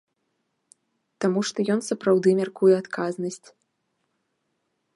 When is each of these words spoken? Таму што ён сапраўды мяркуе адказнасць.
Таму 1.25 1.43
што 1.49 1.59
ён 1.75 1.79
сапраўды 1.89 2.29
мяркуе 2.39 2.73
адказнасць. 2.81 3.47